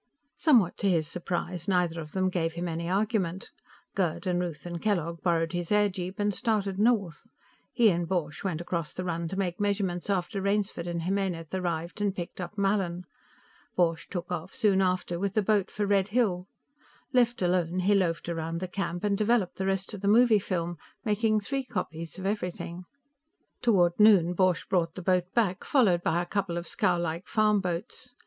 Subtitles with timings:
[0.35, 3.51] Somewhat to his surprise, neither of them gave him any argument.
[3.93, 7.27] Gerd and Ruth and Kellogg borrowed his airjeep and started north;
[7.71, 12.01] he and Borch went across the run to make measurements after Rainsford and Jimenez arrived
[12.01, 13.05] and picked up Mallin.
[13.75, 16.47] Borch took off soon after with the boat for Red Hill.
[17.13, 20.79] Left alone, he loafed around the camp, and developed the rest of the movie film,
[21.05, 22.85] making three copies of everything.
[23.61, 28.15] Toward noon, Borch brought the boat back, followed by a couple of scowlike farmboats.